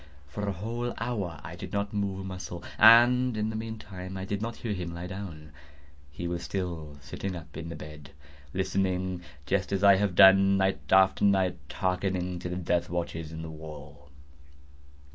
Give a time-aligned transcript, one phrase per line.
[0.27, 4.25] For a whole hour I did not move a muscle, and in the meantime I
[4.25, 5.51] did not hear him lie down.
[6.09, 8.09] He was still sitting up in the bed
[8.51, 13.51] listening;—just as I have done, night after night, hearkening to the death watches in the
[13.51, 14.09] wall.